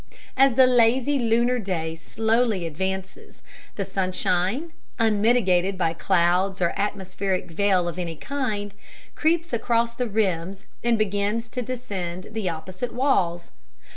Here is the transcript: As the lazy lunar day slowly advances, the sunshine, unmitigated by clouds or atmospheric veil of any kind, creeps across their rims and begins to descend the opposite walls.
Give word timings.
As 0.35 0.55
the 0.55 0.65
lazy 0.65 1.19
lunar 1.19 1.59
day 1.59 1.93
slowly 1.93 2.65
advances, 2.65 3.43
the 3.75 3.85
sunshine, 3.85 4.73
unmitigated 4.97 5.77
by 5.77 5.93
clouds 5.93 6.59
or 6.59 6.73
atmospheric 6.75 7.51
veil 7.51 7.87
of 7.87 7.99
any 7.99 8.15
kind, 8.15 8.73
creeps 9.13 9.53
across 9.53 9.93
their 9.93 10.07
rims 10.07 10.65
and 10.83 10.97
begins 10.97 11.47
to 11.49 11.61
descend 11.61 12.29
the 12.31 12.49
opposite 12.49 12.93
walls. 12.95 13.51